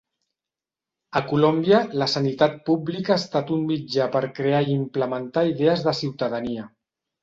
A 1.21 1.21
Colòmbia, 1.31 1.83
la 2.03 2.07
sanitat 2.15 2.57
pública 2.71 3.15
ha 3.19 3.21
estat 3.23 3.55
un 3.59 3.63
mitjà 3.71 4.11
per 4.19 4.25
crear 4.43 4.67
i 4.69 4.77
implementar 4.81 5.49
idees 5.55 5.91
de 5.91 5.99
ciutadania. 6.05 6.73